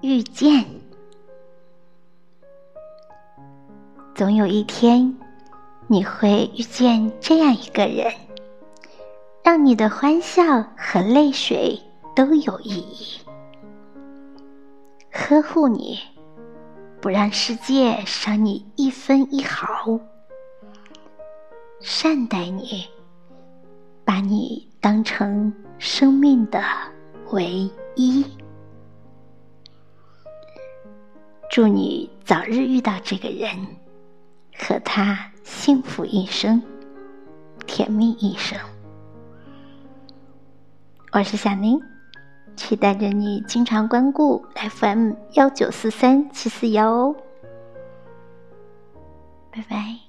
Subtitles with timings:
[0.00, 0.64] 遇见，
[4.14, 5.16] 总有一天
[5.88, 8.12] 你会遇见这样一个人，
[9.42, 10.44] 让你的欢笑
[10.76, 11.80] 和泪水
[12.14, 13.20] 都有意义，
[15.10, 15.98] 呵护你，
[17.00, 19.98] 不让世界伤你一分一毫，
[21.80, 22.86] 善待你，
[24.04, 26.62] 把你当成生命的
[27.30, 28.24] 唯一。
[31.50, 33.50] 祝你早日遇到这个人，
[34.56, 36.62] 和他幸福一生，
[37.66, 38.58] 甜蜜一生。
[41.12, 41.80] 我是小宁，
[42.54, 47.16] 期待着你经常光顾 FM 幺九四三七四幺哦，
[49.50, 50.07] 拜拜。